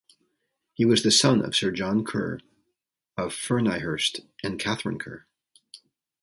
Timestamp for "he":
0.73-0.83